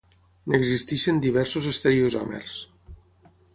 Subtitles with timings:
[0.53, 2.59] N'existeixen diversos estereoisòmers.